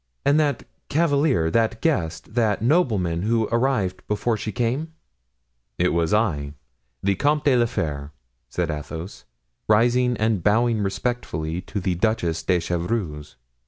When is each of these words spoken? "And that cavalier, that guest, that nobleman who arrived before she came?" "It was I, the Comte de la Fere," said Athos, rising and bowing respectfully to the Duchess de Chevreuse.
"And 0.25 0.39
that 0.39 0.63
cavalier, 0.89 1.51
that 1.51 1.79
guest, 1.79 2.33
that 2.33 2.63
nobleman 2.63 3.21
who 3.21 3.47
arrived 3.51 4.01
before 4.07 4.35
she 4.35 4.51
came?" 4.51 4.93
"It 5.77 5.89
was 5.89 6.11
I, 6.11 6.55
the 7.03 7.13
Comte 7.13 7.43
de 7.43 7.55
la 7.55 7.67
Fere," 7.67 8.11
said 8.49 8.71
Athos, 8.71 9.25
rising 9.67 10.17
and 10.17 10.41
bowing 10.43 10.81
respectfully 10.81 11.61
to 11.67 11.79
the 11.79 11.93
Duchess 11.93 12.41
de 12.41 12.59
Chevreuse. 12.59 13.35